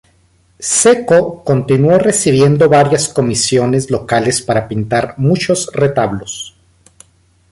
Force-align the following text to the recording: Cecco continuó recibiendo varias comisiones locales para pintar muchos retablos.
Cecco 0.59 1.43
continuó 1.43 1.99
recibiendo 1.99 2.67
varias 2.67 3.07
comisiones 3.07 3.91
locales 3.91 4.41
para 4.41 4.67
pintar 4.67 5.13
muchos 5.19 5.69
retablos. 5.73 6.55